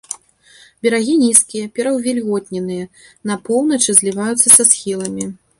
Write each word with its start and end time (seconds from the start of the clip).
Берагі 0.85 1.13
нізкія, 1.23 1.65
пераўвільготненыя, 1.75 2.89
на 3.33 3.39
поўначы 3.51 3.99
зліваюцца 4.01 4.47
са 4.59 4.63
схіламі. 4.73 5.33